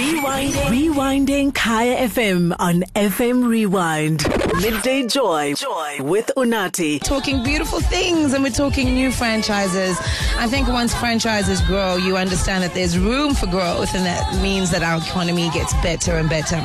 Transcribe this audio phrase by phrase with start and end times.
[0.00, 0.52] we Rewinding.
[0.52, 4.22] Rewinding Kaya FM on FM Rewind.
[4.60, 5.54] Midday Joy.
[5.54, 7.00] Joy with Unati.
[7.02, 9.96] talking beautiful things and we're talking new franchises.
[10.36, 14.70] I think once franchises grow, you understand that there's room for growth and that means
[14.72, 16.60] that our economy gets better and better.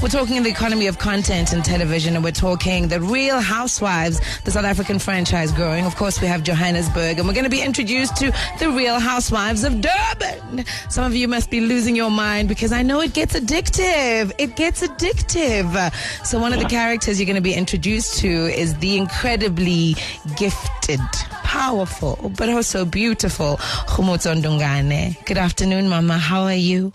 [0.00, 4.52] We're talking the economy of content and television and we're talking the Real Housewives, the
[4.52, 5.84] South African franchise growing.
[5.84, 9.64] Of course, we have Johannesburg and we're going to be introduced to the Real Housewives
[9.64, 10.64] of Durban.
[10.88, 14.32] Some of you must be losing your mind because I know it gets addictive.
[14.38, 15.94] It gets addictive.
[16.24, 19.96] So one of the characters you're going to be introduced to is the incredibly
[20.36, 21.00] gifted,
[21.42, 25.24] powerful, but also beautiful Kgomotso Ndungane.
[25.26, 26.18] Good afternoon, Mama.
[26.18, 26.92] How are you?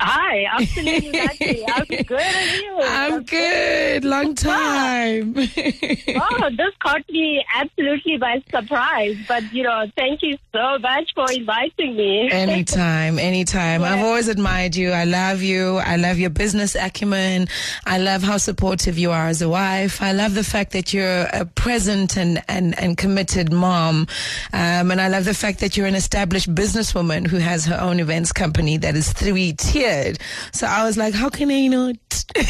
[0.00, 1.64] Hi, afternoon, Nati.
[1.68, 2.78] I'm good, and you?
[2.82, 4.04] I'm good.
[4.04, 5.34] Long time.
[5.36, 9.16] Oh, this caught me absolutely by surprise.
[9.26, 12.30] But, you know, thank you so much for inviting me.
[12.30, 13.82] anytime, anytime.
[13.82, 14.92] I've always admired you.
[14.92, 15.78] I love you.
[15.78, 17.48] I love your business acumen.
[17.84, 20.00] I love how supportive you are as a wife.
[20.00, 24.06] I love the fact that you're a present and, and, and committed mom.
[24.52, 27.98] Um, and I love the fact that you're an established businesswoman who has her own
[27.98, 29.52] events company that is three
[29.88, 30.18] tiered.
[30.52, 31.96] So I was like, how can I not?
[32.36, 32.44] how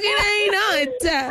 [0.00, 1.12] can I not?
[1.12, 1.30] Uh,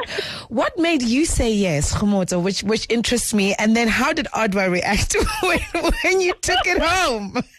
[0.50, 3.54] what made you say yes, Kgomotso, which, which interests me?
[3.56, 5.60] And then how did Odwa react when,
[6.04, 7.42] when you took it home?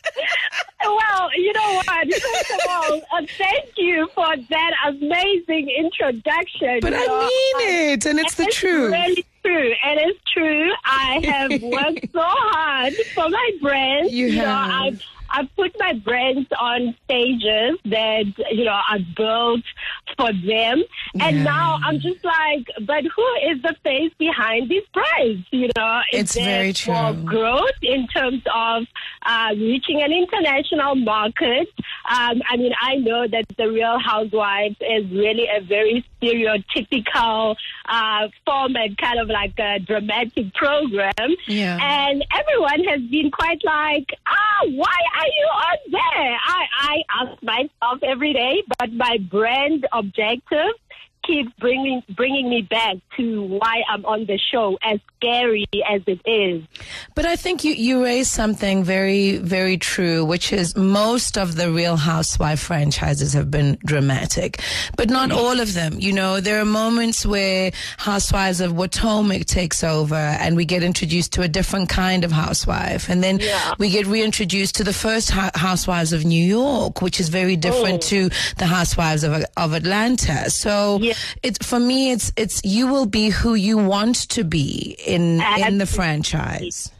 [0.82, 2.14] Well, you know what?
[2.14, 6.78] First of all, uh, thank you for that amazing introduction.
[6.80, 7.20] But you I know.
[7.20, 8.90] mean it, and it's the truth.
[8.90, 9.74] really true.
[9.84, 10.70] And It is true.
[10.86, 14.10] I have worked so hard for my brand.
[14.10, 14.70] You know, have.
[14.94, 19.62] I've, I've put my brands on stages that, you know, are built
[20.16, 20.82] for them.
[21.20, 21.44] And Yeah.
[21.44, 25.46] now I'm just like, but who is the face behind these brands?
[25.50, 27.12] You know, is It's very true.
[27.24, 28.84] growth in terms of
[29.24, 31.68] uh, reaching an international market.
[32.08, 37.56] Um, I mean, I know that the Real Housewives is really a very stereotypical
[37.88, 41.36] uh, format, kind of like a dramatic program.
[41.46, 41.78] Yeah.
[41.80, 46.38] And everyone has been quite like, ah, why are you on there?
[46.46, 50.74] I, I ask myself every day, but my brand objective
[51.30, 56.20] keeps bringing bringing me back to why I'm on the show, as scary as it
[56.28, 56.64] is.
[57.14, 61.70] But I think you, you raised something very, very true, which is most of the
[61.70, 64.60] Real Housewife franchises have been dramatic,
[64.96, 65.96] but not all of them.
[65.98, 71.32] You know, there are moments where Housewives of Potomac takes over and we get introduced
[71.34, 73.08] to a different kind of housewife.
[73.08, 73.74] And then Yeah.
[73.78, 78.02] we get reintroduced to the first hou- Housewives of New York, which is very different
[78.04, 78.08] oh.
[78.08, 80.50] to the Housewives of, of Atlanta.
[80.50, 81.14] So Yeah.
[81.42, 85.78] It's, for me, it's, it's, you will be who you want to be in, in
[85.78, 86.90] the franchise.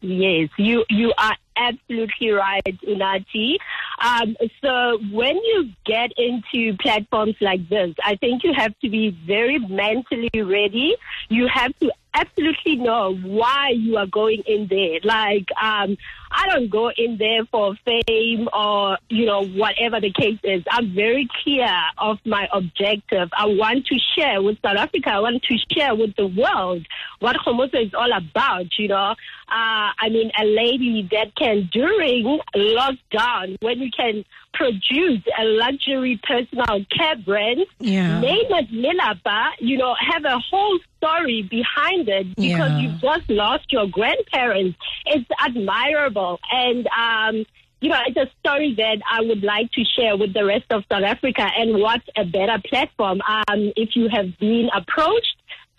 [0.00, 3.56] Yes, you you are absolutely right, Unati.
[4.00, 9.10] Um, so when you get into platforms like this, I think you have to be
[9.26, 10.94] very mentally ready.
[11.30, 15.00] You have to absolutely know why you are going in there.
[15.02, 15.98] Like, um,
[16.30, 20.62] I don't go in there for fame or, you know, whatever the case is.
[20.70, 21.68] I'm very clear
[21.98, 23.28] of my objective.
[23.36, 25.10] I want to share with South Africa.
[25.10, 26.86] I want to share with the world
[27.20, 29.14] what Kgomotso is all about, you know.
[29.50, 36.20] Uh, I mean, a lady that can, during lockdown, when you can produce a luxury
[36.26, 38.20] personal care brand, Yeah.
[38.20, 42.78] name it Lilaba, you know, have a whole story behind it because Yeah.
[42.80, 44.76] you just lost your grandparents.
[45.06, 46.17] It's admirable.
[46.50, 47.44] And, um,
[47.80, 50.84] you know, it's a story that I would like to share with the rest of
[50.90, 51.46] South Africa.
[51.56, 53.20] And what a better platform.
[53.26, 55.36] Um, if you have been approached,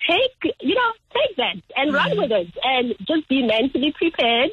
[0.08, 4.52] take, you know, take that and run with it and just be mentally prepared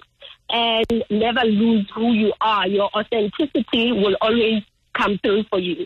[0.51, 2.67] and never lose who you are.
[2.67, 4.63] Your authenticity will always
[4.97, 5.85] come through for you.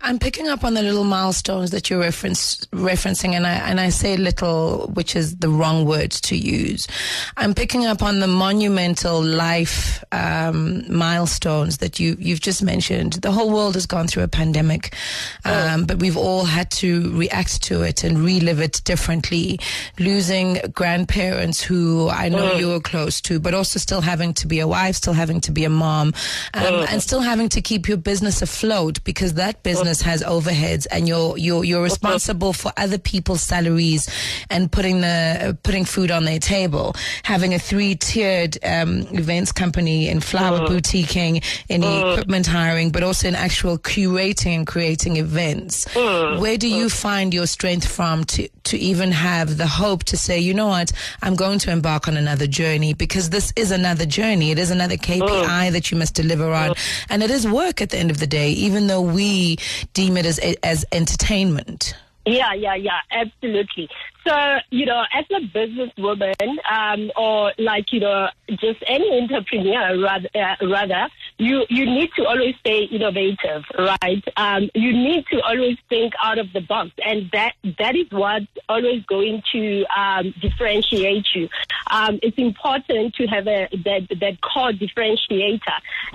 [0.00, 3.90] I'm picking up on the little milestones that you're reference, referencing, and I and I
[3.90, 6.86] say little, which is the wrong word to use.
[7.36, 13.14] I'm picking up on the monumental life um, milestones that you you've just mentioned.
[13.14, 14.94] The whole world has gone through a pandemic,
[15.44, 19.58] um, but we've all had to react to it and relive it differently.
[19.98, 24.60] Losing grandparents who I know you were close to, but also still having to be
[24.60, 26.14] a wife, still having to be a mom,
[26.54, 31.08] um, and still having to keep your business afloat because that business has overheads and
[31.08, 34.02] you're you're you're responsible for other people's salaries
[34.50, 36.94] and putting the uh, putting food on their table.
[37.24, 43.28] Having a three tiered um, events company in flower boutiquing, in equipment hiring, but also
[43.28, 45.86] in actual curating and creating events.
[46.42, 50.38] Where do you find your strength from to to even have the hope to say,
[50.38, 50.92] you know what,
[51.22, 54.50] I'm going to embark on another journey because this is another journey.
[54.50, 56.74] It is another KPI that you must deliver on,
[57.08, 59.58] and it is work at the end of the day, even though we
[59.94, 61.94] deem it as as entertainment.
[62.26, 63.88] Yeah, yeah, yeah, absolutely.
[64.26, 70.28] So, you know, as a businesswoman, um, or like, you know, just any entrepreneur, rather,
[70.34, 74.24] uh, rather, you, you need to always stay innovative, right?
[74.36, 76.90] Um, you need to always think out of the box.
[77.04, 81.48] And that, that is what's always going to, um, differentiate you.
[81.90, 85.60] Um, it's important to have a, that, that core differentiator.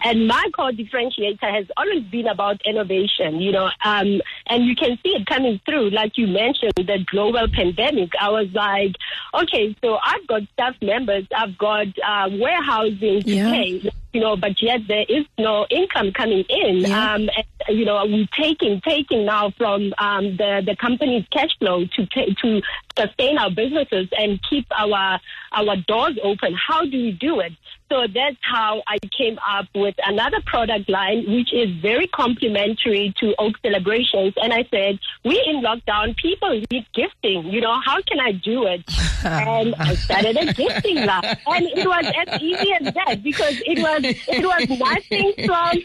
[0.03, 4.97] And my core differentiator has always been about innovation, you know, um, and you can
[5.03, 8.11] see it coming through, like you mentioned, the global pandemic.
[8.19, 8.95] I was like,
[9.33, 13.51] okay, so I've got staff members, I've got uh, warehousing to Yeah.
[13.51, 16.77] pay, you know, but yet there is no income coming in.
[16.79, 17.13] Yeah.
[17.13, 21.85] Um, and, you know, we're taking taking now from um, the the company's cash flow
[21.85, 22.61] to ta- to
[22.97, 25.19] sustain our businesses and keep our
[25.53, 26.55] our doors open.
[26.55, 27.53] How do we do it?
[27.91, 33.35] So that's how I came up with another product line, which is very complementary to
[33.37, 34.33] Oak Celebrations.
[34.41, 37.47] And I said, we in lockdown, people need gifting.
[37.47, 38.81] You know, how can I do it?
[39.25, 43.79] and I started a gifting line, and it was as easy as that because it
[43.79, 45.77] was it was nothing from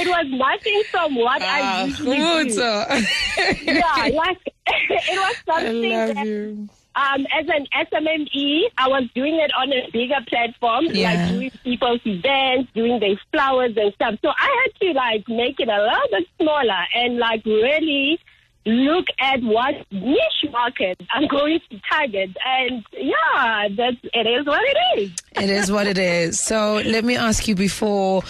[0.00, 2.60] it was nothing from what I ah, usually do.
[3.70, 6.68] Yeah, like it was I something love that you.
[6.96, 11.12] Um, as an SMME, I was doing it on a bigger platform, Yeah.
[11.12, 14.16] like doing people's events, doing their flowers and stuff.
[14.22, 18.18] So I had to like make it a little bit smaller and like really
[18.66, 22.36] look at what niche market I'm going to target.
[22.44, 25.12] And yeah, that's it is what it is.
[25.36, 26.40] It is what it is.
[26.40, 28.22] So let me ask you before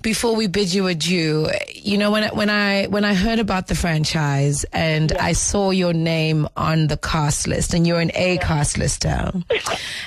[0.00, 1.48] before we bid you adieu.
[1.74, 5.70] You know when I, when I when I heard about the franchise and I saw
[5.70, 9.32] your name on the cast list and you're an A cast lister,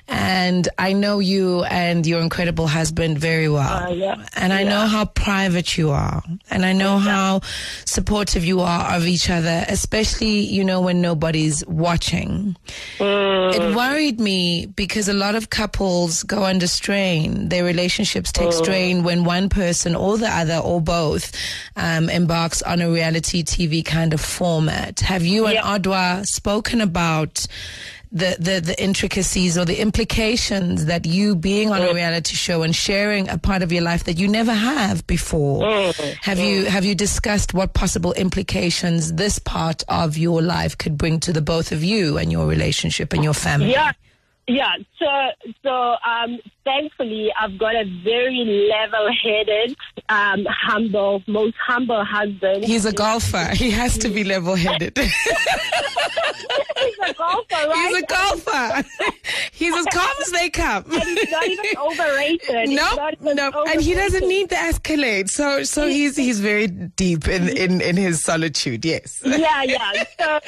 [0.07, 4.25] and I know you and your incredible husband very well, Uh, yeah.
[4.35, 7.41] and I know how private you are, and I know how
[7.85, 12.55] supportive you are of each other, especially you know when nobody's watching.
[12.99, 17.49] It worried me because a lot of couples go under strain.
[17.49, 21.31] Their relationships take strain when one person or the other or both
[21.75, 25.01] um, embarks on a reality TV kind of format.
[25.01, 25.77] Have you and Yeah.
[25.77, 27.45] Odwa spoken about
[28.13, 32.75] the, the, the intricacies or the implications that you being on a reality show and
[32.75, 35.91] sharing a part of your life that you never have before?
[36.21, 41.19] Have you have you discussed what possible implications this part of your life could bring
[41.21, 43.71] to the both of you and your relationship and your family?
[43.71, 43.91] Yeah.
[44.51, 45.07] Yeah, so
[45.63, 49.77] so um, thankfully I've got a very level-headed,
[50.09, 52.65] um, humble, most humble husband.
[52.65, 53.49] He's a golfer.
[53.55, 54.97] He has to be level headed.
[56.77, 57.87] He's a golfer, right?
[57.89, 58.83] He's a golfer.
[59.51, 60.83] He's as calm as they come.
[60.91, 62.69] and he's not even overrated.
[62.69, 65.29] No, even no, and he doesn't need the escalade.
[65.29, 68.83] So, so he's he's very deep in in in his solitude.
[68.83, 69.21] Yes.
[69.23, 70.03] Yeah, yeah.
[70.19, 70.39] So,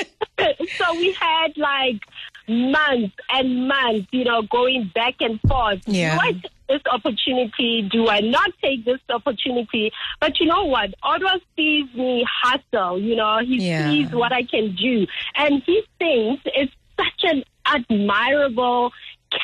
[0.77, 2.01] so we had like
[2.47, 5.81] months and months, you know, going back and forth.
[5.85, 6.15] Yeah.
[6.15, 7.81] Do I take this opportunity?
[7.91, 9.91] Do I not take this opportunity?
[10.19, 10.93] But you know what?
[11.03, 12.99] Odwa sees me hustle.
[12.99, 13.89] You know, he Yeah.
[13.89, 18.91] sees what I can do, and he thinks it's such an admirable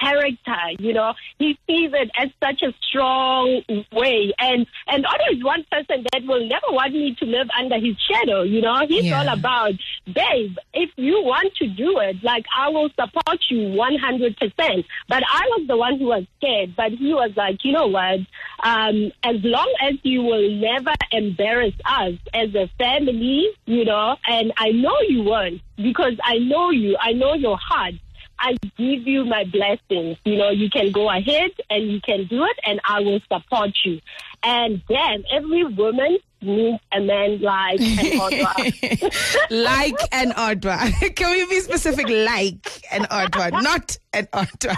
[0.02, 1.14] character you know.
[1.38, 4.34] He sees it as such a strong way.
[4.40, 7.96] And and Otto is one person that will never want me to live under his
[8.10, 8.86] shadow you know.
[8.88, 9.20] He's Yeah.
[9.20, 9.72] all about
[10.06, 15.44] babe if you want to do it like i will support you 100% but i
[15.58, 16.76] was the one who was scared.
[16.76, 18.20] But he was like you know what?
[18.64, 24.52] Um as long as you will never embarrass us as a family you know and
[24.58, 27.94] i know you won't because i know you i know your heart
[28.40, 30.18] I give you my blessings.
[30.24, 33.72] You know, you can go ahead and you can do it, and I will support
[33.84, 34.00] you.
[34.44, 39.50] And damn, every woman needs a man like an Odwa.
[39.50, 41.16] like an Odwa.
[41.16, 42.08] Can we be specific?
[42.08, 44.78] Like an Odwa, not an Odwa.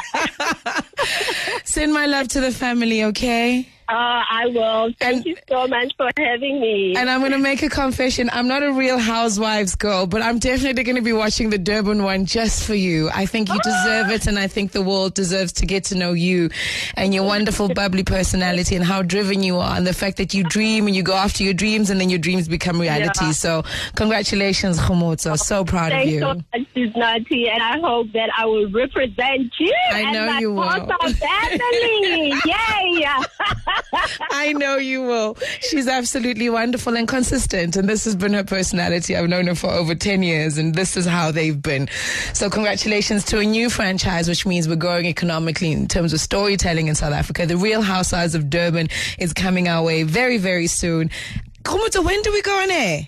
[1.65, 3.69] Send my love to the family, okay?
[3.91, 4.93] Uh, I will.
[4.99, 6.95] Thank And- you so much for having me.
[6.95, 8.29] And I'm going to make a confession.
[8.31, 12.03] I'm not a real housewives girl, but I'm definitely going to be watching the Durban
[12.03, 13.09] one just for you.
[13.13, 16.13] I think you deserve it, and I think the world deserves to get to know
[16.13, 16.49] you
[16.95, 20.43] and your wonderful, bubbly personality and how driven you are, and the fact that you
[20.45, 23.25] dream and you go after your dreams, and then your dreams become reality.
[23.25, 23.31] Yeah.
[23.31, 23.63] So,
[23.95, 25.37] congratulations, Kgomotso.
[25.37, 26.21] So proud of you.
[26.51, 26.91] Thanks you.
[26.93, 30.53] so much, Suznati, and I hope that I will represent you I and my you
[30.53, 30.61] will.
[31.11, 32.33] Family.
[32.45, 33.05] Yay!
[34.31, 35.37] I know you will.
[35.59, 37.75] She's absolutely wonderful and consistent.
[37.75, 39.15] And this has been her personality.
[39.15, 41.87] I've known her for over 10 years, and this is how they've been.
[42.33, 46.87] So, congratulations to a new franchise, which means we're growing economically in terms of storytelling
[46.87, 47.45] in South Africa.
[47.45, 51.09] The Real Housewives of Durban is coming our way very, very soon.
[51.63, 53.07] Kumuta, when do we go on air?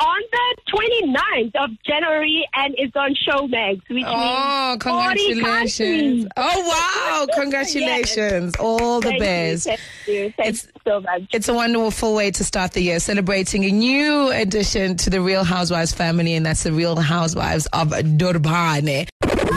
[0.00, 6.26] On the 29th of January, and it's on Showmax, which Oh, means 40 congratulations.
[6.36, 7.26] Oh, wow.
[7.34, 8.54] Congratulations.
[8.56, 9.66] All the Thank best.
[9.66, 10.32] You, thank you.
[10.36, 11.22] Thank It's- you so much.
[11.32, 15.44] It's a wonderful way to start the year, celebrating a new addition to the Real
[15.44, 19.06] Housewives family, and that's the Real Housewives of Durban.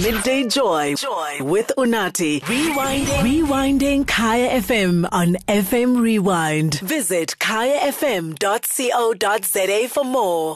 [0.03, 0.95] Midday Joy.
[0.95, 2.41] Joy with Unati.
[2.41, 3.21] Rewinding.
[3.23, 6.79] Rewinding Kaya FM on FM Rewind.
[6.81, 8.35] Visit kayafm.co.za
[9.89, 10.53] for more.